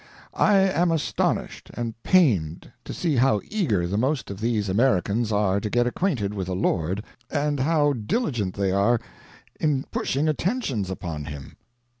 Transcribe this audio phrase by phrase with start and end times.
[0.33, 5.59] I am astonished and pained to see how eager the most of these Americans are
[5.59, 8.99] to get acquainted with a lord, and how diligent they are
[9.59, 11.55] in pushing attentions upon him.